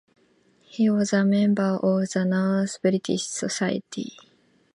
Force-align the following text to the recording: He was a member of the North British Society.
He 0.63 0.89
was 0.89 1.13
a 1.13 1.23
member 1.23 1.75
of 1.75 2.09
the 2.09 2.25
North 2.25 2.81
British 2.81 3.27
Society. 3.27 4.17